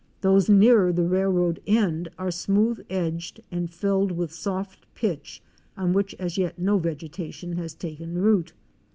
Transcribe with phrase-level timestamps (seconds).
[0.21, 5.43] Those nearer the rail road end are smooth edged and filled with soft pitch
[5.77, 8.53] on which as yet no vegetation has taken root.